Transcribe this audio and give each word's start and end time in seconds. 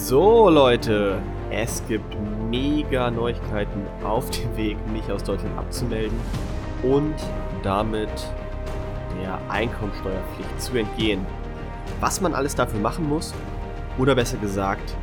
So 0.00 0.48
Leute, 0.48 1.20
es 1.50 1.82
gibt 1.88 2.16
mega 2.48 3.10
Neuigkeiten 3.10 3.82
auf 4.04 4.30
dem 4.30 4.56
Weg, 4.56 4.76
mich 4.92 5.10
aus 5.10 5.24
Deutschland 5.24 5.58
abzumelden 5.58 6.18
und 6.84 7.16
damit 7.64 8.08
der 9.20 9.38
Einkommensteuerpflicht 9.50 10.62
zu 10.62 10.78
entgehen. 10.78 11.26
Was 12.00 12.20
man 12.20 12.32
alles 12.32 12.54
dafür 12.54 12.78
machen 12.78 13.08
muss, 13.08 13.34
oder 13.98 14.14
besser 14.14 14.38
gesagt, 14.38 14.96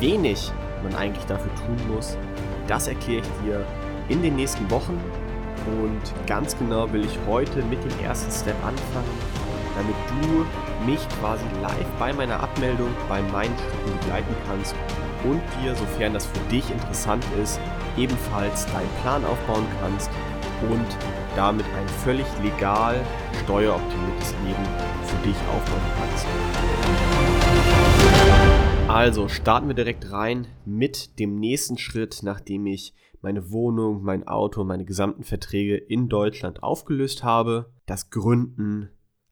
wie 0.00 0.12
wenig 0.12 0.52
man 0.82 0.94
eigentlich 0.94 1.24
dafür 1.24 1.52
tun 1.54 1.94
muss, 1.94 2.18
das 2.68 2.88
erkläre 2.88 3.22
ich 3.22 3.44
dir 3.44 3.64
in 4.10 4.22
den 4.22 4.36
nächsten 4.36 4.70
Wochen 4.70 5.00
und 5.82 6.28
ganz 6.28 6.56
genau 6.58 6.92
will 6.92 7.06
ich 7.06 7.18
heute 7.26 7.62
mit 7.64 7.82
dem 7.82 8.04
ersten 8.04 8.30
Step 8.30 8.56
anfangen, 8.56 9.45
damit 9.76 9.94
du 10.08 10.44
mich 10.90 11.06
quasi 11.20 11.44
live 11.62 11.86
bei 11.98 12.12
meiner 12.12 12.40
Abmeldung, 12.40 12.88
bei 13.08 13.22
meinen 13.22 13.56
Schritten 13.56 13.98
begleiten 14.00 14.34
kannst 14.46 14.74
und 15.24 15.40
dir, 15.62 15.74
sofern 15.74 16.14
das 16.14 16.26
für 16.26 16.50
dich 16.50 16.70
interessant 16.70 17.24
ist, 17.42 17.60
ebenfalls 17.96 18.66
deinen 18.66 18.90
Plan 19.02 19.24
aufbauen 19.24 19.66
kannst 19.80 20.10
und 20.70 20.86
damit 21.34 21.66
ein 21.66 21.88
völlig 21.88 22.26
legal 22.42 23.04
steueroptimiertes 23.44 24.34
Leben 24.44 24.64
für 25.04 25.26
dich 25.26 25.36
aufbauen 25.48 25.80
kannst. 25.98 26.26
Also 28.88 29.28
starten 29.28 29.68
wir 29.68 29.74
direkt 29.74 30.10
rein 30.12 30.46
mit 30.64 31.18
dem 31.18 31.38
nächsten 31.38 31.76
Schritt, 31.76 32.20
nachdem 32.22 32.66
ich 32.66 32.94
meine 33.20 33.50
Wohnung, 33.50 34.02
mein 34.02 34.26
Auto, 34.28 34.64
meine 34.64 34.84
gesamten 34.84 35.24
Verträge 35.24 35.76
in 35.76 36.08
Deutschland 36.08 36.62
aufgelöst 36.62 37.24
habe. 37.24 37.72
Das 37.86 38.10
Gründen 38.10 38.90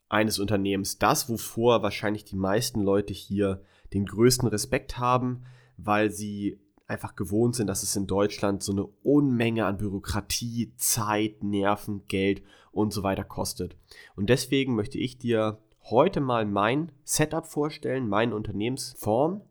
eines 0.09 0.39
Unternehmens. 0.39 0.99
Das, 0.99 1.29
wovor 1.29 1.83
wahrscheinlich 1.83 2.25
die 2.25 2.37
meisten 2.37 2.81
Leute 2.81 3.13
hier 3.13 3.63
den 3.93 4.07
größten 4.07 4.49
Respekt 4.49 4.99
haben, 4.99 5.45
weil 5.77 6.11
sie 6.11 6.61
einfach 6.87 7.17
gewohnt 7.17 7.57
sind, 7.57 7.67
dass 7.67 7.83
es 7.83 7.97
in 7.97 8.07
Deutschland 8.07 8.63
so 8.63 8.73
eine 8.73 8.85
Unmenge 8.85 9.67
an 9.67 9.79
Bürokratie, 9.79 10.73
Zeit, 10.77 11.43
Nerven, 11.43 12.03
Geld 12.09 12.43
und 12.73 12.93
so 12.93 13.03
weiter 13.03 13.25
kostet. 13.25 13.77
Und 14.17 14.29
deswegen 14.29 14.75
möchte 14.75 14.99
ich 14.99 15.19
dir 15.19 15.59
heute 15.83 16.21
mal 16.21 16.45
mein 16.45 16.93
Setup 17.05 17.47
vorstellen, 17.47 18.09
meine 18.09 18.35
Unternehmensform, 18.35 19.43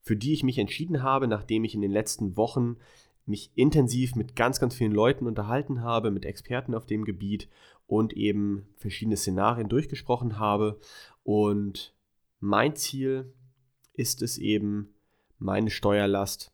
für 0.00 0.16
die 0.16 0.32
ich 0.32 0.42
mich 0.42 0.58
entschieden 0.58 1.02
habe, 1.02 1.28
nachdem 1.28 1.64
ich 1.64 1.74
in 1.74 1.82
den 1.82 1.92
letzten 1.92 2.36
Wochen 2.36 2.76
mich 3.28 3.52
intensiv 3.54 4.14
mit 4.14 4.36
ganz, 4.36 4.60
ganz 4.60 4.74
vielen 4.74 4.92
Leuten 4.92 5.26
unterhalten 5.26 5.82
habe, 5.82 6.10
mit 6.10 6.24
Experten 6.24 6.74
auf 6.74 6.86
dem 6.86 7.04
Gebiet 7.04 7.48
und 7.86 8.12
eben 8.12 8.68
verschiedene 8.76 9.16
Szenarien 9.16 9.68
durchgesprochen 9.68 10.38
habe. 10.38 10.80
Und 11.22 11.94
mein 12.40 12.76
Ziel 12.76 13.32
ist 13.92 14.22
es 14.22 14.38
eben, 14.38 14.94
meine 15.38 15.70
Steuerlast 15.70 16.52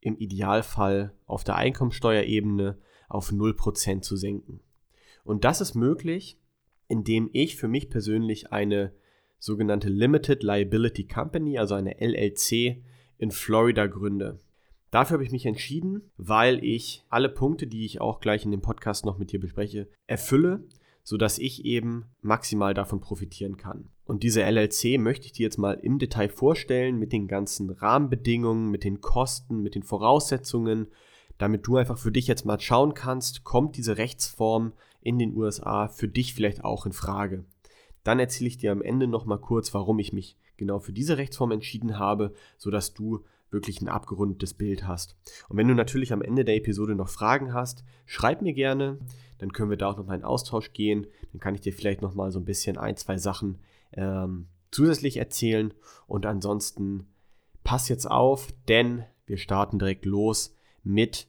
im 0.00 0.16
Idealfall 0.16 1.14
auf 1.24 1.42
der 1.42 1.56
Einkommensteuerebene 1.56 2.78
auf 3.08 3.30
0% 3.30 4.02
zu 4.02 4.16
senken. 4.16 4.60
Und 5.24 5.44
das 5.44 5.60
ist 5.60 5.74
möglich, 5.74 6.38
indem 6.88 7.30
ich 7.32 7.56
für 7.56 7.68
mich 7.68 7.90
persönlich 7.90 8.52
eine 8.52 8.92
sogenannte 9.38 9.88
Limited 9.88 10.42
Liability 10.42 11.06
Company, 11.06 11.58
also 11.58 11.74
eine 11.74 12.00
LLC, 12.00 12.82
in 13.18 13.30
Florida 13.30 13.86
gründe. 13.86 14.38
Dafür 14.90 15.14
habe 15.14 15.24
ich 15.24 15.32
mich 15.32 15.46
entschieden, 15.46 16.10
weil 16.16 16.64
ich 16.64 17.04
alle 17.08 17.28
Punkte, 17.28 17.66
die 17.66 17.84
ich 17.84 18.00
auch 18.00 18.20
gleich 18.20 18.44
in 18.44 18.50
dem 18.50 18.62
Podcast 18.62 19.04
noch 19.04 19.18
mit 19.18 19.32
dir 19.32 19.40
bespreche, 19.40 19.88
erfülle, 20.06 20.64
sodass 21.02 21.38
ich 21.38 21.64
eben 21.64 22.06
maximal 22.20 22.74
davon 22.74 23.00
profitieren 23.00 23.56
kann. 23.56 23.88
Und 24.04 24.22
diese 24.22 24.42
LLC 24.42 24.98
möchte 24.98 25.26
ich 25.26 25.32
dir 25.32 25.44
jetzt 25.44 25.58
mal 25.58 25.74
im 25.74 25.98
Detail 25.98 26.28
vorstellen 26.28 26.98
mit 26.98 27.12
den 27.12 27.26
ganzen 27.26 27.70
Rahmenbedingungen, 27.70 28.70
mit 28.70 28.84
den 28.84 29.00
Kosten, 29.00 29.62
mit 29.62 29.74
den 29.74 29.82
Voraussetzungen, 29.82 30.88
damit 31.38 31.66
du 31.66 31.76
einfach 31.76 31.98
für 31.98 32.12
dich 32.12 32.26
jetzt 32.26 32.46
mal 32.46 32.60
schauen 32.60 32.94
kannst, 32.94 33.44
kommt 33.44 33.76
diese 33.76 33.98
Rechtsform 33.98 34.72
in 35.00 35.18
den 35.18 35.36
USA 35.36 35.88
für 35.88 36.08
dich 36.08 36.34
vielleicht 36.34 36.64
auch 36.64 36.86
in 36.86 36.92
Frage. 36.92 37.44
Dann 38.04 38.18
erzähle 38.20 38.48
ich 38.48 38.58
dir 38.58 38.72
am 38.72 38.82
Ende 38.82 39.06
nochmal 39.06 39.38
kurz, 39.38 39.74
warum 39.74 39.98
ich 39.98 40.12
mich 40.12 40.36
genau 40.56 40.78
für 40.78 40.92
diese 40.92 41.18
Rechtsform 41.18 41.52
entschieden 41.52 41.98
habe, 41.98 42.32
sodass 42.56 42.94
du 42.94 43.24
wirklich 43.56 43.80
ein 43.80 43.88
abgerundetes 43.88 44.54
Bild 44.54 44.86
hast. 44.86 45.16
Und 45.48 45.56
wenn 45.56 45.66
du 45.66 45.74
natürlich 45.74 46.12
am 46.12 46.22
Ende 46.22 46.44
der 46.44 46.56
Episode 46.56 46.94
noch 46.94 47.08
Fragen 47.08 47.52
hast, 47.52 47.84
schreib 48.04 48.42
mir 48.42 48.52
gerne, 48.52 48.98
dann 49.38 49.52
können 49.52 49.70
wir 49.70 49.76
da 49.76 49.88
auch 49.88 49.96
nochmal 49.96 50.18
in 50.18 50.24
Austausch 50.24 50.72
gehen. 50.72 51.06
Dann 51.32 51.40
kann 51.40 51.54
ich 51.54 51.60
dir 51.62 51.72
vielleicht 51.72 52.02
nochmal 52.02 52.30
so 52.30 52.38
ein 52.38 52.44
bisschen 52.44 52.78
ein, 52.78 52.96
zwei 52.96 53.18
Sachen 53.18 53.58
ähm, 53.92 54.46
zusätzlich 54.70 55.16
erzählen. 55.16 55.74
Und 56.06 56.26
ansonsten 56.26 57.06
pass 57.64 57.88
jetzt 57.88 58.08
auf, 58.08 58.48
denn 58.68 59.04
wir 59.26 59.38
starten 59.38 59.78
direkt 59.78 60.04
los 60.04 60.54
mit 60.82 61.28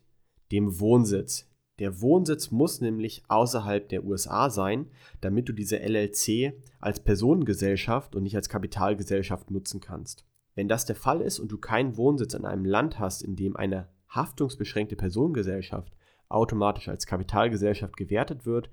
dem 0.52 0.80
Wohnsitz. 0.80 1.50
Der 1.80 2.02
Wohnsitz 2.02 2.50
muss 2.50 2.82
nämlich 2.82 3.24
außerhalb 3.28 3.88
der 3.90 4.04
USA 4.04 4.50
sein, 4.50 4.88
damit 5.22 5.48
du 5.48 5.54
diese 5.54 5.78
LLC 5.78 6.54
als 6.80 7.00
Personengesellschaft 7.00 8.16
und 8.16 8.24
nicht 8.24 8.36
als 8.36 8.50
Kapitalgesellschaft 8.50 9.52
nutzen 9.52 9.80
kannst. 9.80 10.26
Wenn 10.58 10.68
das 10.68 10.86
der 10.86 10.96
Fall 10.96 11.22
ist 11.22 11.38
und 11.38 11.52
du 11.52 11.60
keinen 11.60 11.98
Wohnsitz 11.98 12.34
in 12.34 12.44
einem 12.44 12.66
Land 12.66 12.98
hast, 12.98 13.22
in 13.22 13.36
dem 13.36 13.56
eine 13.56 13.90
haftungsbeschränkte 14.10 14.96
Personengesellschaft 14.96 15.96
automatisch 16.30 16.88
als 16.88 17.06
Kapitalgesellschaft 17.06 17.96
gewertet 17.96 18.48
wird, 18.48 18.72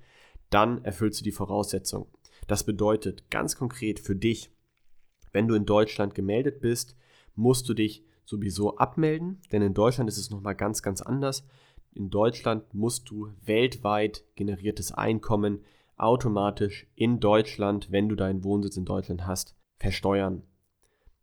dann 0.49 0.83
erfüllst 0.83 1.19
du 1.19 1.23
die 1.23 1.31
Voraussetzung. 1.31 2.07
Das 2.47 2.63
bedeutet 2.63 3.29
ganz 3.29 3.55
konkret 3.55 3.99
für 3.99 4.15
dich, 4.15 4.49
wenn 5.31 5.47
du 5.47 5.53
in 5.53 5.67
Deutschland 5.67 6.15
gemeldet 6.15 6.59
bist, 6.59 6.97
musst 7.35 7.69
du 7.69 7.75
dich 7.75 8.03
sowieso 8.23 8.77
abmelden, 8.77 9.39
denn 9.51 9.61
in 9.61 9.75
Deutschland 9.75 10.09
ist 10.09 10.17
es 10.17 10.31
nochmal 10.31 10.55
ganz, 10.55 10.81
ganz 10.81 11.03
anders. 11.03 11.45
In 11.93 12.09
Deutschland 12.09 12.73
musst 12.73 13.11
du 13.11 13.29
weltweit 13.43 14.23
generiertes 14.35 14.91
Einkommen 14.91 15.59
automatisch 15.97 16.87
in 16.95 17.19
Deutschland, 17.19 17.91
wenn 17.91 18.09
du 18.09 18.15
deinen 18.15 18.43
Wohnsitz 18.43 18.75
in 18.75 18.85
Deutschland 18.85 19.27
hast, 19.27 19.55
versteuern. 19.77 20.41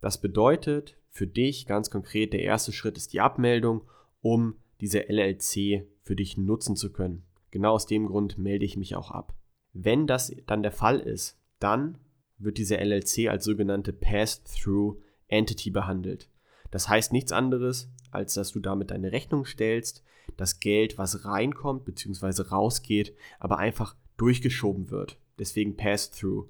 Das 0.02 0.20
bedeutet 0.20 0.98
für 1.08 1.26
dich 1.26 1.64
ganz 1.64 1.88
konkret, 1.88 2.32
der 2.32 2.42
erste 2.42 2.72
Schritt 2.72 2.98
ist 2.98 3.12
die 3.14 3.20
Abmeldung, 3.20 3.82
um 4.20 4.56
diese 4.80 5.08
LLC 5.08 5.86
für 6.02 6.16
dich 6.16 6.36
nutzen 6.36 6.76
zu 6.76 6.92
können. 6.92 7.22
Genau 7.52 7.72
aus 7.72 7.86
dem 7.86 8.06
Grund 8.06 8.36
melde 8.36 8.64
ich 8.64 8.76
mich 8.76 8.96
auch 8.96 9.12
ab. 9.12 9.34
Wenn 9.72 10.06
das 10.06 10.34
dann 10.46 10.62
der 10.62 10.72
Fall 10.72 10.98
ist, 10.98 11.38
dann 11.60 11.98
wird 12.36 12.58
diese 12.58 12.78
LLC 12.78 13.28
als 13.28 13.44
sogenannte 13.44 13.92
Pass-Through 13.92 15.00
Entity 15.28 15.70
behandelt. 15.70 16.28
Das 16.72 16.88
heißt 16.88 17.12
nichts 17.12 17.30
anderes, 17.30 17.88
als 18.10 18.34
dass 18.34 18.50
du 18.50 18.58
damit 18.58 18.90
deine 18.90 19.12
Rechnung 19.12 19.44
stellst, 19.44 20.02
das 20.36 20.58
Geld, 20.58 20.98
was 20.98 21.24
reinkommt 21.24 21.84
bzw. 21.84 22.42
rausgeht, 22.48 23.14
aber 23.38 23.58
einfach 23.58 23.94
durchgeschoben 24.16 24.90
wird. 24.90 25.18
Deswegen 25.38 25.76
Pass-Through. 25.76 26.48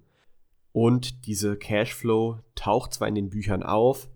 Und 0.72 1.26
diese 1.26 1.56
Cashflow 1.56 2.38
taucht 2.54 2.94
zwar 2.94 3.08
in 3.08 3.14
den 3.14 3.30
Büchern 3.30 3.62
auf, 3.62 4.08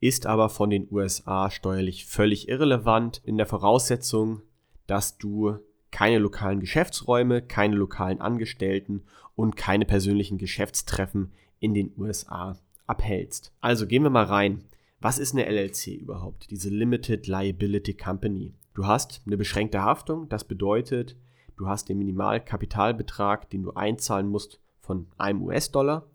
ist 0.00 0.26
aber 0.26 0.48
von 0.48 0.68
den 0.68 0.88
USA 0.90 1.50
steuerlich 1.50 2.06
völlig 2.06 2.48
irrelevant 2.48 3.20
in 3.24 3.36
der 3.36 3.46
Voraussetzung, 3.46 4.42
dass 4.88 5.16
du 5.16 5.58
keine 5.92 6.18
lokalen 6.18 6.58
Geschäftsräume, 6.58 7.40
keine 7.40 7.76
lokalen 7.76 8.20
Angestellten 8.20 9.04
und 9.36 9.56
keine 9.56 9.84
persönlichen 9.84 10.38
Geschäftstreffen 10.38 11.32
in 11.60 11.74
den 11.74 11.92
USA 11.96 12.58
abhältst. 12.86 13.52
Also 13.60 13.86
gehen 13.86 14.02
wir 14.02 14.10
mal 14.10 14.24
rein. 14.24 14.64
Was 15.00 15.18
ist 15.18 15.34
eine 15.34 15.46
LLC 15.48 15.88
überhaupt? 15.88 16.50
Diese 16.50 16.70
Limited 16.70 17.26
Liability 17.26 17.94
Company. 17.94 18.54
Du 18.74 18.86
hast 18.86 19.22
eine 19.26 19.36
beschränkte 19.36 19.82
Haftung, 19.82 20.28
das 20.28 20.44
bedeutet, 20.44 21.16
du 21.56 21.68
hast 21.68 21.88
den 21.88 21.98
Minimalkapitalbetrag, 21.98 23.50
den 23.50 23.62
du 23.62 23.72
einzahlen 23.74 24.28
musst, 24.28 24.61
von 24.82 25.06
einem 25.16 25.42
US-Dollar. 25.42 26.10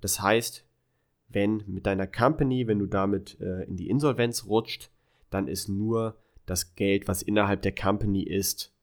Das 0.00 0.20
heißt, 0.20 0.66
wenn 1.28 1.62
mit 1.66 1.86
deiner 1.86 2.06
Company, 2.06 2.66
wenn 2.66 2.78
du 2.78 2.86
damit 2.86 3.40
äh, 3.40 3.64
in 3.64 3.76
die 3.76 3.88
Insolvenz 3.88 4.46
rutscht, 4.46 4.90
dann 5.30 5.48
ist 5.48 5.68
nur 5.68 6.18
das 6.46 6.74
Geld, 6.74 7.08
was 7.08 7.22
innerhalb 7.22 7.62
der 7.62 7.74
Company 7.74 8.22
ist, 8.22 8.74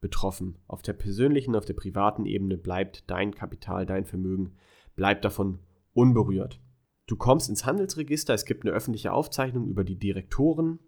betroffen. 0.00 0.56
Auf 0.66 0.82
der 0.82 0.94
persönlichen, 0.94 1.54
auf 1.54 1.66
der 1.66 1.74
privaten 1.74 2.24
Ebene 2.24 2.56
bleibt 2.56 3.04
dein 3.10 3.34
Kapital, 3.34 3.84
dein 3.84 4.06
Vermögen, 4.06 4.56
bleibt 4.96 5.24
davon 5.24 5.58
unberührt. 5.92 6.60
Du 7.06 7.16
kommst 7.16 7.48
ins 7.48 7.66
Handelsregister, 7.66 8.32
es 8.32 8.44
gibt 8.44 8.64
eine 8.64 8.74
öffentliche 8.74 9.12
Aufzeichnung 9.12 9.68
über 9.68 9.84
die 9.84 9.98
Direktoren 9.98 10.78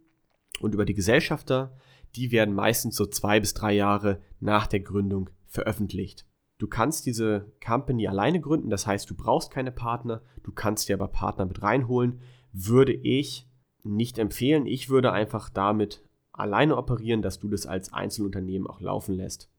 und 0.61 0.75
über 0.75 0.85
die 0.85 0.94
Gesellschafter. 0.94 1.77
Die 2.17 2.31
werden 2.31 2.55
meistens 2.55 2.97
so 2.97 3.06
zwei 3.06 3.41
bis 3.41 3.55
drei 3.55 3.73
Jahre 3.75 4.23
nach 4.41 4.67
der 4.67 4.81
Gründung 4.81 5.31
veröffentlicht. 5.47 6.27
Du 6.62 6.69
kannst 6.69 7.06
diese 7.06 7.50
Company 7.61 8.06
alleine 8.06 8.41
gründen, 8.41 8.70
das 8.70 8.87
heißt, 8.87 9.11
du 9.11 9.17
brauchst 9.17 9.50
keine 9.50 9.73
Partner, 9.73 10.23
du 10.44 10.53
kannst 10.53 10.88
dir 10.88 10.94
aber 10.94 11.09
Partner 11.09 11.44
mit 11.44 11.61
reinholen. 11.61 12.20
Würde 12.53 12.93
ich 12.93 13.49
nicht 13.82 14.17
empfehlen. 14.17 14.67
Ich 14.67 14.88
würde 14.88 15.11
einfach 15.11 15.50
damit 15.50 16.05
alleine 16.31 16.76
operieren, 16.76 17.20
dass 17.20 17.41
du 17.41 17.49
das 17.49 17.67
als 17.67 17.93
Einzelunternehmen 17.93 18.69
auch 18.69 18.81
laufen 18.81 19.12
lässt. 19.17 19.50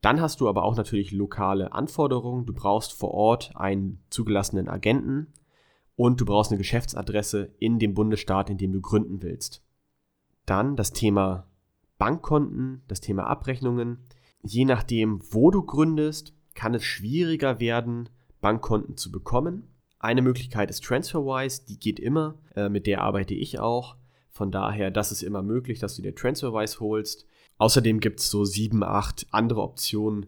Dann 0.00 0.18
hast 0.22 0.40
du 0.40 0.48
aber 0.48 0.62
auch 0.62 0.76
natürlich 0.76 1.12
lokale 1.12 1.74
Anforderungen. 1.74 2.46
Du 2.46 2.54
brauchst 2.54 2.94
vor 2.94 3.12
Ort 3.12 3.52
einen 3.54 4.02
zugelassenen 4.08 4.70
Agenten 4.70 5.34
und 5.94 6.22
du 6.22 6.24
brauchst 6.24 6.50
eine 6.50 6.58
Geschäftsadresse 6.58 7.50
in 7.58 7.78
dem 7.78 7.92
Bundesstaat, 7.92 8.48
in 8.48 8.56
dem 8.56 8.72
du 8.72 8.80
gründen 8.80 9.20
willst. 9.20 9.62
Dann 10.46 10.74
das 10.74 10.94
Thema 10.94 11.44
Bankkonten, 11.98 12.80
das 12.88 13.02
Thema 13.02 13.26
Abrechnungen. 13.26 13.98
Je 14.42 14.64
nachdem, 14.64 15.20
wo 15.30 15.50
du 15.50 15.62
gründest, 15.62 16.34
kann 16.54 16.74
es 16.74 16.84
schwieriger 16.84 17.60
werden, 17.60 18.08
Bankkonten 18.40 18.96
zu 18.96 19.10
bekommen. 19.10 19.68
Eine 19.98 20.22
Möglichkeit 20.22 20.70
ist 20.70 20.84
TransferWise, 20.84 21.66
die 21.66 21.78
geht 21.78 21.98
immer, 21.98 22.38
äh, 22.54 22.68
mit 22.68 22.86
der 22.86 23.02
arbeite 23.02 23.34
ich 23.34 23.58
auch. 23.58 23.96
Von 24.30 24.52
daher, 24.52 24.90
das 24.90 25.10
ist 25.10 25.22
immer 25.22 25.42
möglich, 25.42 25.80
dass 25.80 25.96
du 25.96 26.02
dir 26.02 26.14
TransferWise 26.14 26.78
holst. 26.78 27.26
Außerdem 27.58 27.98
gibt 27.98 28.20
es 28.20 28.30
so 28.30 28.44
sieben, 28.44 28.84
acht 28.84 29.26
andere 29.32 29.62
Optionen, 29.62 30.26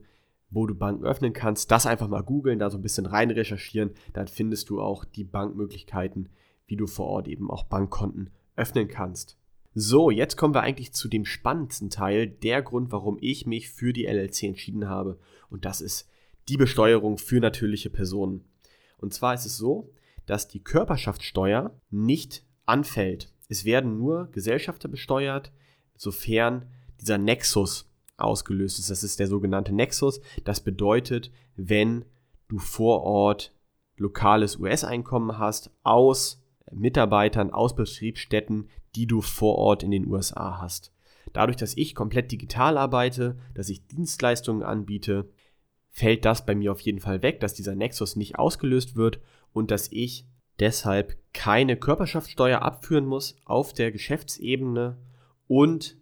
wo 0.51 0.67
du 0.67 0.75
Banken 0.75 1.05
öffnen 1.05 1.33
kannst. 1.33 1.71
Das 1.71 1.87
einfach 1.87 2.09
mal 2.09 2.23
googeln, 2.23 2.59
da 2.59 2.71
so 2.71 2.79
ein 2.79 2.83
bisschen 2.83 3.07
rein 3.07 3.31
recherchieren. 3.31 3.93
Dann 4.13 4.27
findest 4.27 4.69
du 4.69 4.81
auch 4.81 5.05
die 5.05 5.23
Bankmöglichkeiten, 5.23 6.29
wie 6.67 6.77
du 6.77 6.89
vor 6.89 7.07
Ort 7.07 7.29
eben 7.29 7.49
auch 7.51 7.65
Bankkonten 7.65 8.31
öffnen 8.57 8.89
kannst. 8.89 9.39
So, 9.73 10.11
jetzt 10.11 10.37
kommen 10.37 10.55
wir 10.55 10.63
eigentlich 10.63 10.93
zu 10.93 11.07
dem 11.07 11.25
spannendsten 11.25 11.91
Teil, 11.91 12.27
der 12.27 12.61
Grund, 12.61 12.91
warum 12.91 13.19
ich 13.21 13.47
mich 13.47 13.71
für 13.71 13.93
die 13.93 14.07
LLC 14.07 14.45
entschieden 14.45 14.89
habe. 14.89 15.19
Und 15.49 15.65
das 15.65 15.81
ist 15.81 16.09
die 16.49 16.57
Besteuerung 16.57 17.19
für 17.19 17.39
natürliche 17.39 17.91
Personen. 17.91 18.45
Und 18.99 19.15
zwar 19.15 19.35
ist 19.35 19.47
es 19.47 19.57
so, 19.57 19.93
dass 20.27 20.49
die 20.49 20.63
Körperschaftssteuer 20.63 21.81
nicht 21.91 22.45
anfällt. 22.67 23.33
Es 23.49 23.65
werden 23.65 23.97
nur 23.97 24.31
Gesellschafter 24.33 24.89
besteuert, 24.89 25.53
sofern 25.97 26.67
dieser 27.01 27.19
Nexus 27.19 27.89
ausgelöst 28.17 28.81
ist. 28.81 28.91
Das 28.91 29.05
ist 29.05 29.21
der 29.21 29.29
sogenannte 29.29 29.73
Nexus. 29.73 30.21
Das 30.45 30.61
bedeutet, 30.61 31.31
wenn 31.55 32.05
du 32.49 32.59
vor 32.59 33.03
Ort 33.03 33.55
lokales 33.97 34.59
US-Einkommen 34.59 35.39
hast 35.39 35.71
aus 35.83 36.43
Mitarbeitern, 36.73 37.51
aus 37.51 37.75
Betriebsstätten, 37.75 38.69
die 38.95 39.07
du 39.07 39.21
vor 39.21 39.57
Ort 39.57 39.83
in 39.83 39.91
den 39.91 40.07
USA 40.07 40.61
hast. 40.61 40.93
Dadurch, 41.33 41.57
dass 41.57 41.77
ich 41.77 41.95
komplett 41.95 42.33
digital 42.33 42.77
arbeite, 42.77 43.39
dass 43.55 43.69
ich 43.69 43.87
Dienstleistungen 43.87 44.63
anbiete, 44.63 45.29
fällt 45.91 46.25
das 46.25 46.47
bei 46.47 46.55
mir 46.55 46.73
auf 46.73 46.81
jeden 46.81 47.01
Fall 47.01 47.23
weg, 47.23 47.41
dass 47.41 47.55
dieser 47.55 47.75
Nexus 47.75 48.17
nicht 48.17 48.39
ausgelöst 48.39 48.97
wird 48.97 49.21
und 49.53 49.71
dass 49.71 49.91
ich 49.93 50.27
deshalb 50.59 51.17
keine 51.33 51.77
Körperschaftssteuer 51.77 52.63
abführen 52.63 53.07
muss 53.07 53.37
auf 53.45 53.73
der 53.73 53.93
Geschäftsebene 53.93 54.99
und 55.47 55.97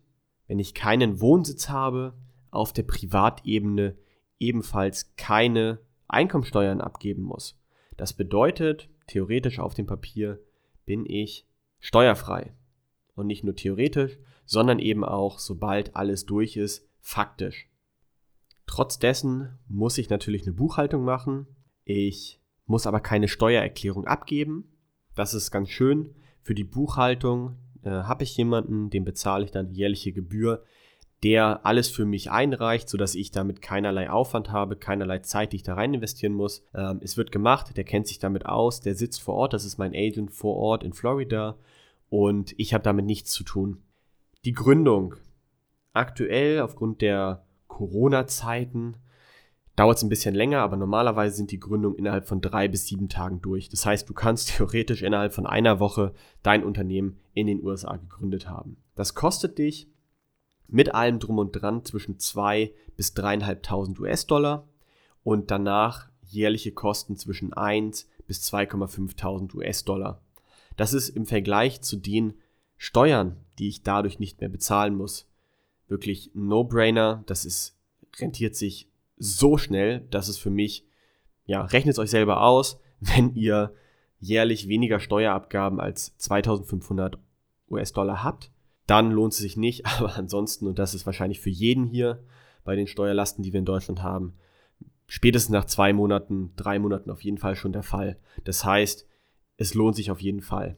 wenn 0.47 0.59
ich 0.59 0.75
keinen 0.75 1.21
Wohnsitz 1.21 1.69
habe, 1.69 2.15
auf 2.51 2.73
der 2.73 2.83
Privatebene 2.83 3.97
ebenfalls 4.39 5.15
keine 5.17 5.79
Einkommensteuern 6.09 6.81
abgeben 6.81 7.23
muss. 7.23 7.61
Das 7.97 8.15
bedeutet, 8.15 8.89
theoretisch 9.07 9.59
auf 9.59 9.75
dem 9.75 9.87
Papier 9.87 10.41
bin 10.89 11.05
ich 11.05 11.47
steuerfrei. 11.81 12.55
Und 13.15 13.27
nicht 13.27 13.45
nur 13.45 13.55
theoretisch, 13.55 14.19
sondern 14.47 14.79
eben 14.79 15.05
auch, 15.05 15.39
sobald 15.39 15.95
alles 15.95 16.25
durch 16.25 16.57
ist, 16.57 16.89
faktisch. 16.99 17.69
Trotz 18.67 18.99
dessen 18.99 19.59
muss 19.69 19.99
ich 19.99 20.09
natürlich 20.09 20.45
eine 20.45 20.55
Buchhaltung 20.55 21.05
machen. 21.05 21.47
Ich 21.85 22.41
muss 22.65 22.87
aber 22.87 23.01
keine 23.01 23.29
Steuererklärung 23.29 24.07
abgeben. 24.07 24.73
Das 25.15 25.35
ist 25.35 25.51
ganz 25.51 25.69
schön. 25.69 26.15
Für 26.43 26.55
die 26.55 26.65
Buchhaltung 26.65 27.59
äh, 27.83 27.91
habe 27.91 28.25
ich 28.25 28.35
jemanden, 28.39 28.89
dem 28.89 29.05
bezahle 29.05 29.45
ich 29.45 29.51
dann 29.51 29.71
jährliche 29.71 30.13
Gebühr, 30.13 30.65
der 31.25 31.67
alles 31.67 31.89
für 31.89 32.05
mich 32.05 32.31
einreicht, 32.31 32.89
sodass 32.89 33.15
ich 33.15 33.31
damit 33.31 33.61
keinerlei 33.61 34.09
Aufwand 34.09 34.53
habe, 34.53 34.77
keinerlei 34.77 35.19
Zeit, 35.19 35.53
die 35.53 35.57
ich 35.57 35.63
da 35.65 35.75
rein 35.75 35.95
investieren 35.95 36.33
muss. 36.33 36.63
Ähm, 36.75 37.01
es 37.03 37.17
wird 37.17 37.33
gemacht, 37.33 37.77
der 37.77 37.85
kennt 37.85 38.07
sich 38.07 38.19
damit 38.19 38.47
aus, 38.47 38.81
der 38.81 38.95
sitzt 38.95 39.21
vor 39.21 39.35
Ort, 39.35 39.53
das 39.53 39.65
ist 39.65 39.79
mein 39.79 39.95
Agent 39.95 40.31
vor 40.31 40.57
Ort 40.57 40.85
in 40.85 40.93
Florida 40.93 41.57
und 42.09 42.55
ich 42.57 42.73
habe 42.73 42.85
damit 42.85 43.05
nichts 43.05 43.33
zu 43.33 43.43
tun. 43.43 43.83
Die 44.45 44.53
Gründung. 44.53 45.15
Aktuell 45.93 46.61
aufgrund 46.61 47.01
der 47.01 47.45
Corona-Zeiten 47.67 48.97
dauert 49.75 49.97
es 49.97 50.03
ein 50.03 50.09
bisschen 50.09 50.35
länger, 50.35 50.61
aber 50.61 50.77
normalerweise 50.77 51.37
sind 51.37 51.51
die 51.51 51.59
Gründungen 51.59 51.99
innerhalb 51.99 52.27
von 52.27 52.41
drei 52.41 52.69
bis 52.69 52.87
sieben 52.87 53.09
Tagen 53.09 53.41
durch. 53.41 53.69
Das 53.69 53.85
heißt, 53.85 54.09
du 54.09 54.15
kannst 54.15 54.49
theoretisch 54.57 55.03
innerhalb 55.03 55.33
von 55.33 55.47
einer 55.47 55.81
Woche 55.81 56.13
dein 56.43 56.63
Unternehmen 56.63 57.19
in 57.35 57.49
den 57.49 57.63
USA 57.65 57.97
gegründet 57.97 58.49
haben. 58.49 58.77
Das 58.95 59.15
kostet 59.15 59.59
dich 59.59 59.89
mit 60.69 60.95
allem 60.95 61.19
drum 61.19 61.39
und 61.39 61.53
dran 61.53 61.85
zwischen 61.85 62.19
zwei 62.19 62.73
bis 62.97 63.15
dreieinhalbtausend 63.15 63.99
US-Dollar 63.99 64.69
und 65.25 65.51
danach 65.51 66.09
jährliche 66.23 66.73
Kosten 66.73 67.17
zwischen 67.17 67.53
1 67.53 68.09
bis 68.27 68.53
2,5.000 68.53 69.55
US-Dollar. 69.55 70.21
Das 70.77 70.93
ist 70.93 71.09
im 71.09 71.27
Vergleich 71.27 71.81
zu 71.81 71.97
den 71.97 72.35
Steuern, 72.77 73.37
die 73.59 73.69
ich 73.69 73.83
dadurch 73.83 74.21
nicht 74.21 74.41
mehr 74.41 74.49
bezahlen 74.49 74.95
muss, 74.95 75.27
wirklich 75.89 76.31
No-Brainer. 76.35 77.25
Das 77.27 77.45
ist, 77.45 77.77
rentiert 78.21 78.55
sich 78.55 78.89
so 79.17 79.59
schnell, 79.59 80.01
dass 80.11 80.29
es 80.29 80.39
für 80.39 80.51
mich, 80.51 80.87
ja, 81.47 81.63
rechnet 81.63 81.95
es 81.95 81.99
euch 81.99 82.11
selber 82.11 82.43
aus, 82.43 82.79
wenn 83.01 83.35
ihr 83.35 83.75
jährlich 84.21 84.69
weniger 84.69 85.01
Steuerabgaben 85.01 85.81
als 85.81 86.17
2500 86.19 87.19
US-Dollar 87.71 88.23
habt, 88.23 88.51
dann 88.89 89.13
lohnt 89.13 89.33
es 89.33 89.39
sich 89.39 89.57
nicht. 89.57 89.87
Aber 89.99 90.17
ansonsten, 90.17 90.67
und 90.67 90.79
das 90.79 90.95
ist 90.95 91.07
wahrscheinlich 91.07 91.41
für 91.41 91.51
jeden 91.51 91.87
hier 91.87 92.23
bei 92.65 92.75
den 92.75 92.87
Steuerlasten, 92.87 93.43
die 93.43 93.53
wir 93.53 93.61
in 93.61 93.65
Deutschland 93.65 94.03
haben, 94.03 94.35
spätestens 95.07 95.53
nach 95.53 95.65
zwei 95.65 95.93
Monaten, 95.93 96.53
drei 96.57 96.79
Monaten 96.79 97.11
auf 97.11 97.23
jeden 97.23 97.39
Fall 97.39 97.57
schon 97.57 97.73
der 97.73 97.83
Fall. 97.83 98.19
Das 98.45 98.65
heißt, 98.65 99.07
es 99.57 99.75
lohnt 99.75 99.97
sich 99.97 100.11
auf 100.11 100.21
jeden 100.21 100.43
Fall. 100.43 100.77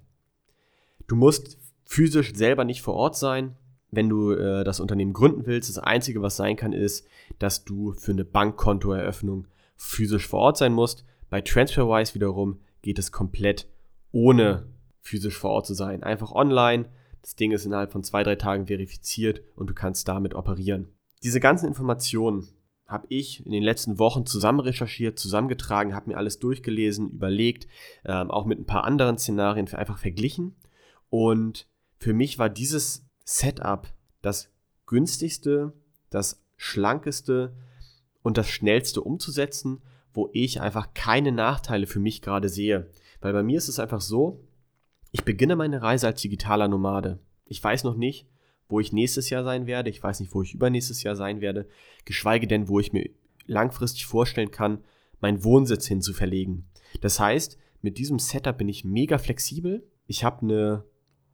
Du 1.07 1.17
musst 1.17 1.59
physisch 1.85 2.35
selber 2.35 2.65
nicht 2.65 2.83
vor 2.83 2.95
Ort 2.95 3.17
sein 3.17 3.57
wenn 3.91 4.09
du 4.09 4.33
äh, 4.33 4.65
das 4.65 4.81
Unternehmen 4.81 5.13
gründen 5.13 5.47
willst, 5.47 5.69
das 5.69 5.79
Einzige, 5.79 6.23
was 6.23 6.37
sein 6.37 6.56
kann, 6.56 6.73
ist, 6.73 7.06
dass 7.39 7.65
du 7.65 7.93
für 7.93 8.13
eine 8.13 8.25
Bankkontoeröffnung 8.25 9.47
physisch 9.77 10.29
vor 10.29 10.41
Ort 10.41 10.59
sein 10.59 10.73
musst. 10.73 11.05
Bei 11.29 11.41
TransferWise 11.41 12.15
wiederum 12.15 12.61
geht 12.83 12.99
es 12.99 13.13
komplett 13.13 13.67
ohne 14.13 14.67
physisch 15.01 15.37
vor 15.37 15.51
Ort 15.51 15.67
zu 15.67 15.75
sein. 15.75 16.03
Einfach 16.03 16.33
online. 16.33 16.87
Das 17.22 17.37
Ding 17.37 17.52
ist 17.52 17.67
innerhalb 17.67 17.93
von 17.93 18.02
zwei, 18.02 18.22
drei 18.22 18.37
Tagen 18.37 18.67
verifiziert 18.67 19.43
und 19.56 19.69
du 19.69 19.75
kannst 19.75 20.08
damit 20.08 20.34
operieren. 20.34 20.88
Diese 21.22 21.40
ganzen 21.40 21.67
Informationen 21.67 22.49
habe 22.87 23.06
ich 23.08 23.44
in 23.46 23.52
den 23.52 23.62
letzten 23.62 23.99
Wochen 23.99 24.26
zusammen 24.26 24.61
recherchiert, 24.61 25.19
zusammengetragen, 25.19 25.94
habe 25.94 26.11
mir 26.11 26.17
alles 26.17 26.38
durchgelesen, 26.40 27.11
überlegt, 27.11 27.69
ähm, 28.05 28.31
auch 28.31 28.46
mit 28.46 28.58
ein 28.58 28.67
paar 28.67 28.84
anderen 28.84 29.17
Szenarien 29.17 29.69
einfach 29.75 29.99
verglichen. 29.99 30.56
Und 31.08 31.69
für 31.99 32.12
mich 32.12 32.39
war 32.39 32.48
dieses 32.48 33.06
Setup 33.24 33.86
das 34.22 34.50
günstigste, 34.86 35.72
das 36.10 36.43
schlankeste 36.56 37.55
und 38.22 38.39
das 38.39 38.48
schnellste 38.48 39.03
umzusetzen, 39.03 39.82
wo 40.12 40.29
ich 40.32 40.60
einfach 40.60 40.93
keine 40.93 41.31
Nachteile 41.31 41.86
für 41.86 42.00
mich 42.00 42.22
gerade 42.22 42.48
sehe. 42.48 42.91
Weil 43.20 43.32
bei 43.32 43.43
mir 43.43 43.58
ist 43.58 43.69
es 43.69 43.79
einfach 43.79 44.00
so, 44.00 44.41
ich 45.12 45.24
beginne 45.24 45.56
meine 45.56 45.82
Reise 45.82 46.06
als 46.06 46.20
digitaler 46.20 46.69
Nomade. 46.69 47.19
Ich 47.46 47.62
weiß 47.62 47.84
noch 47.84 47.96
nicht, 47.96 48.26
wo 48.69 48.81
ich 48.81 48.93
nächstes 48.93 49.31
Jahr 49.31 49.44
sein 49.44 49.67
werde. 49.67 49.90
Ich 49.90 50.02
weiß 50.02 50.20
nicht, 50.20 50.34
wo 50.34 50.43
ich 50.43 50.55
übernächstes 50.55 51.02
Jahr 51.02 51.17
sein 51.17 51.40
werde. 51.40 51.67
Geschweige 52.05 52.46
denn, 52.46 52.69
wo 52.69 52.79
ich 52.81 52.93
mir 52.93 53.10
langfristig 53.46 54.06
vorstellen 54.06 54.50
kann, 54.50 54.79
meinen 55.20 55.43
Wohnsitz 55.44 55.86
hinzuverlegen. 55.86 56.69
Das 57.00 57.19
heißt, 57.19 57.58
mit 57.82 57.98
diesem 57.98 58.19
Setup 58.19 58.56
bin 58.56 58.69
ich 58.69 58.84
mega 58.84 59.19
flexibel. 59.19 59.86
Ich 60.06 60.24
habe 60.24 60.43
eine 60.43 60.84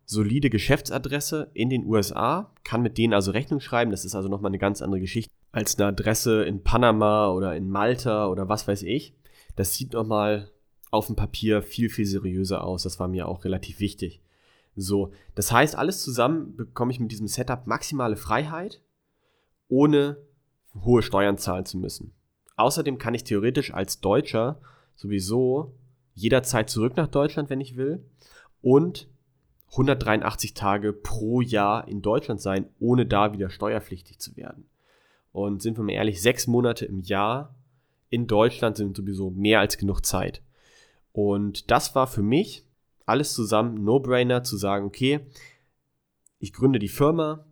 solide 0.07 0.51
Geschäftsadresse 0.51 1.51
in 1.53 1.69
den 1.69 1.85
USA, 1.85 2.55
kann 2.65 2.83
mit 2.83 2.97
denen 2.97 3.13
also 3.13 3.33
Rechnung 3.33 3.61
schreiben. 3.61 3.91
Das 3.91 4.05
ist 4.05 4.15
also 4.15 4.29
nochmal 4.29 4.51
eine 4.51 4.59
ganz 4.59 4.81
andere 4.81 5.01
Geschichte 5.01 5.33
als 5.53 5.79
eine 5.79 5.89
Adresse 5.89 6.45
in 6.45 6.63
Panama 6.63 7.31
oder 7.31 7.57
in 7.57 7.69
Malta 7.69 8.29
oder 8.29 8.49
was 8.49 8.69
weiß 8.69 8.83
ich. 8.83 9.15
Das 9.57 9.75
sieht 9.75 9.95
nochmal 9.95 10.51
auf 10.91 11.07
dem 11.07 11.17
Papier 11.17 11.63
viel, 11.63 11.89
viel 11.91 12.07
seriöser 12.07 12.65
aus. 12.65 12.83
Das 12.83 12.99
war 12.99 13.09
mir 13.09 13.29
auch 13.29 13.45
relativ 13.45 13.81
wichtig. 13.81 14.21
So, 14.77 15.13
das 15.35 15.53
heißt, 15.53 15.77
alles 15.77 16.03
zusammen 16.03 16.55
bekomme 16.57 16.93
ich 16.93 17.01
mit 17.01 17.11
diesem 17.11 17.29
Setup 17.29 17.67
maximale 17.67 18.17
Freiheit, 18.17 18.83
ohne 19.69 20.19
hohe 20.85 21.03
Steuern 21.03 21.39
zahlen 21.39 21.65
zu 21.65 21.79
müssen. 21.79 22.13
Außerdem 22.57 22.99
kann 22.99 23.15
ich 23.15 23.25
theoretisch 23.25 23.73
als 23.73 24.01
Deutscher 24.01 24.61
sowieso 24.95 25.75
jederzeit 26.15 26.71
zurück 26.71 26.97
nach 26.97 27.09
Deutschland, 27.09 27.51
wenn 27.51 27.61
ich 27.61 27.77
will. 27.77 28.05
Und 28.61 29.09
183 29.71 30.55
Tage 30.55 30.93
pro 30.93 31.41
Jahr 31.41 31.89
in 31.89 32.03
Deutschland 32.03 32.41
sein, 32.41 32.69
ohne 32.79 33.07
da 33.07 33.33
wieder 33.33 33.51
steuerpflichtig 33.51 34.19
zu 34.19 34.37
werden. 34.37 34.69
Und 35.33 35.61
sind 35.61 35.77
wir 35.77 35.85
mal 35.85 35.93
ehrlich, 35.93 36.23
sechs 36.23 36.47
Monate 36.47 36.87
im 36.87 37.01
Jahr 37.01 37.55
in 38.09 38.27
Deutschland 38.27 38.77
sind 38.77 38.97
sowieso 38.97 39.31
mehr 39.31 39.61
als 39.61 39.77
genug 39.77 40.05
Zeit. 40.05 40.43
Und 41.17 41.71
das 41.71 41.95
war 41.95 42.07
für 42.07 42.23
mich 42.23 42.67
alles 43.07 43.33
zusammen 43.33 43.83
No-Brainer 43.83 44.43
zu 44.43 44.59
sagen, 44.59 44.85
okay, 44.85 45.21
ich 46.39 46.53
gründe 46.53 46.79
die 46.79 46.91
Firma. 46.91 47.47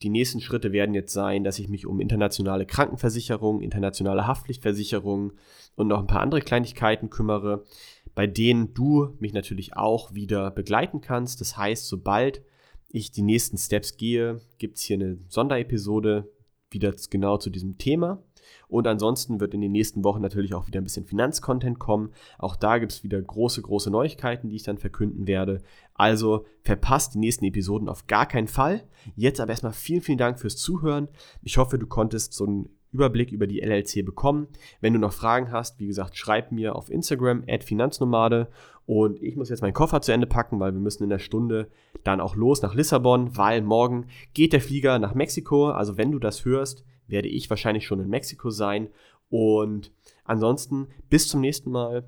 Die 0.00 0.08
nächsten 0.08 0.40
Schritte 0.40 0.72
werden 0.72 0.94
jetzt 0.94 1.12
sein, 1.12 1.44
dass 1.44 1.58
ich 1.58 1.68
mich 1.68 1.84
um 1.84 2.00
internationale 2.00 2.64
Krankenversicherung, 2.64 3.60
internationale 3.60 4.26
Haftpflichtversicherung 4.26 5.34
und 5.76 5.88
noch 5.88 5.98
ein 5.98 6.06
paar 6.06 6.22
andere 6.22 6.40
Kleinigkeiten 6.40 7.10
kümmere. 7.10 7.66
bei 8.14 8.26
denen 8.26 8.72
du 8.72 9.14
mich 9.20 9.34
natürlich 9.34 9.76
auch 9.76 10.14
wieder 10.14 10.50
begleiten 10.50 11.02
kannst. 11.02 11.40
Das 11.42 11.58
heißt, 11.58 11.86
sobald 11.86 12.42
ich 12.88 13.12
die 13.12 13.22
nächsten 13.22 13.58
Steps 13.58 13.98
gehe, 13.98 14.40
gibt 14.58 14.78
es 14.78 14.82
hier 14.82 14.96
eine 14.96 15.18
Sonderepisode 15.28 16.28
wieder 16.70 16.94
genau 17.10 17.36
zu 17.36 17.50
diesem 17.50 17.78
Thema. 17.78 18.22
Und 18.68 18.86
ansonsten 18.86 19.40
wird 19.40 19.54
in 19.54 19.60
den 19.60 19.72
nächsten 19.72 20.04
Wochen 20.04 20.22
natürlich 20.22 20.54
auch 20.54 20.66
wieder 20.66 20.80
ein 20.80 20.84
bisschen 20.84 21.06
Finanzcontent 21.06 21.78
kommen. 21.78 22.12
Auch 22.38 22.56
da 22.56 22.78
gibt 22.78 22.92
es 22.92 23.04
wieder 23.04 23.20
große, 23.20 23.62
große 23.62 23.90
Neuigkeiten, 23.90 24.48
die 24.48 24.56
ich 24.56 24.62
dann 24.62 24.78
verkünden 24.78 25.26
werde. 25.26 25.62
Also 25.94 26.46
verpasst 26.62 27.14
die 27.14 27.18
nächsten 27.18 27.44
Episoden 27.44 27.88
auf 27.88 28.06
gar 28.06 28.26
keinen 28.26 28.48
Fall. 28.48 28.84
Jetzt 29.16 29.40
aber 29.40 29.50
erstmal 29.50 29.72
vielen, 29.72 30.02
vielen 30.02 30.18
Dank 30.18 30.38
fürs 30.38 30.56
Zuhören. 30.56 31.08
Ich 31.42 31.58
hoffe, 31.58 31.78
du 31.78 31.86
konntest 31.86 32.32
so 32.32 32.46
einen 32.46 32.68
Überblick 32.92 33.32
über 33.32 33.46
die 33.46 33.60
LLC 33.60 34.04
bekommen. 34.04 34.48
Wenn 34.80 34.92
du 34.92 34.98
noch 34.98 35.12
Fragen 35.12 35.52
hast, 35.52 35.78
wie 35.78 35.86
gesagt, 35.86 36.16
schreib 36.16 36.52
mir 36.52 36.74
auf 36.74 36.90
Instagram 36.90 37.44
Finanznomade 37.60 38.48
und 38.86 39.22
ich 39.22 39.36
muss 39.36 39.50
jetzt 39.50 39.62
meinen 39.62 39.72
Koffer 39.72 40.00
zu 40.02 40.12
Ende 40.12 40.26
packen, 40.26 40.58
weil 40.58 40.72
wir 40.72 40.80
müssen 40.80 41.04
in 41.04 41.10
der 41.10 41.20
Stunde 41.20 41.68
dann 42.02 42.20
auch 42.20 42.34
los 42.34 42.62
nach 42.62 42.74
Lissabon, 42.74 43.36
weil 43.36 43.62
morgen 43.62 44.06
geht 44.34 44.52
der 44.52 44.60
Flieger 44.60 44.98
nach 44.98 45.14
Mexiko. 45.14 45.70
Also 45.70 45.96
wenn 45.96 46.10
du 46.10 46.18
das 46.18 46.44
hörst, 46.44 46.84
werde 47.06 47.28
ich 47.28 47.48
wahrscheinlich 47.50 47.86
schon 47.86 48.00
in 48.00 48.08
Mexiko 48.08 48.50
sein. 48.50 48.88
Und 49.28 49.92
ansonsten 50.24 50.88
bis 51.08 51.28
zum 51.28 51.40
nächsten 51.40 51.70
Mal. 51.70 52.04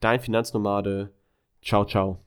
Dein 0.00 0.20
Finanznomade. 0.20 1.12
Ciao, 1.62 1.84
ciao. 1.84 2.25